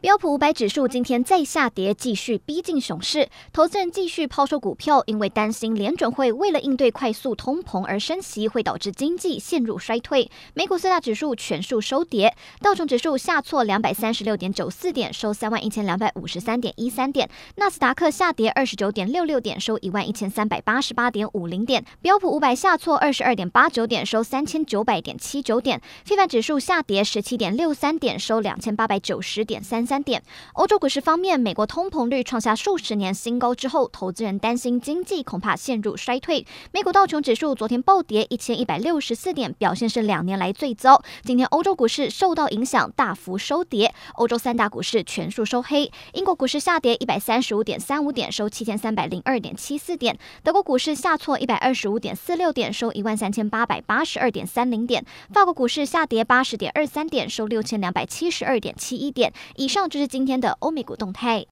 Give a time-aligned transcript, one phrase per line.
[0.00, 3.28] 标普五百指数今天再下跌，继续逼近熊市。
[3.52, 10.30] 投资人继续抛售股票，因为担心联准会为了应对快速通膨而升息，会导致经济陷入衰退。
[10.54, 30.22] 美股四大指数全数收跌，道琼指数下挫两百三十六点九四点，收三万一千两百五十三点一三点；纳斯达克下跌二十九点六六点，收一万一千三百八十八点五零点；标普五百下挫二十二点八九点，收三千九百点七九点；费凡指数下跌十七点六三点，收两千八百九十点三三点。
[30.52, 36.46] 欧洲股市方面，美国通膨率创下数十年新高之后，投资人担心经济恐怕陷入衰退。
[36.70, 41.02] 美股道琼指数昨天暴跌一千一百六十四点，表现是两年来最糟。
[41.24, 43.92] 今天欧洲股市受到影响，大幅收跌。
[44.14, 45.90] 欧洲三大股市全数收黑。
[46.12, 50.16] 英国股市下跌一百三十五点三五点，收七千三百零二点七四点。
[50.44, 55.04] 德国股市下挫一百二十五点四六点，收一万三千八百八十二点三零点。
[55.32, 59.32] 法国股市下跌八十点二三点，收六千两百七十二点七一点。
[59.56, 60.20] 以上就是今。
[60.30, 61.44] 天的欧美股动态。